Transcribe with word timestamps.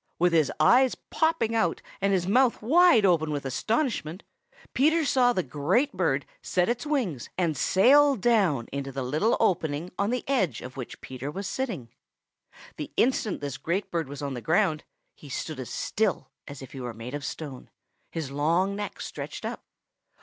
With 0.17 0.33
his 0.33 0.51
eyes 0.59 0.95
popping 0.95 1.53
out 1.53 1.83
and 2.01 2.11
his 2.11 2.25
mouth 2.25 2.59
wide 2.59 3.05
open 3.05 3.29
with 3.29 3.45
astonishment, 3.45 4.23
Peter 4.73 5.05
saw 5.05 5.31
the 5.31 5.43
great 5.43 5.91
bird 5.93 6.25
set 6.41 6.67
its 6.67 6.87
wings 6.87 7.29
and 7.37 7.55
sail 7.55 8.15
down 8.15 8.67
into 8.71 8.91
the 8.91 9.03
little 9.03 9.37
opening 9.39 9.91
on 9.99 10.09
the 10.09 10.27
edge 10.27 10.61
of 10.61 10.75
which 10.75 11.01
Peter 11.01 11.29
was 11.29 11.45
sitting. 11.45 11.89
The 12.77 12.91
instant 12.97 13.41
this 13.41 13.57
great 13.59 13.91
bird 13.91 14.07
was 14.09 14.23
on 14.23 14.33
the 14.33 14.41
ground, 14.41 14.83
he 15.13 15.29
stood 15.29 15.59
as 15.59 15.69
still 15.69 16.31
as 16.47 16.63
if 16.63 16.71
he 16.71 16.81
were 16.81 16.95
made 16.95 17.13
of 17.13 17.23
stone, 17.23 17.69
his 18.09 18.31
long 18.31 18.75
neck 18.75 19.01
stretched 19.01 19.45
up. 19.45 19.61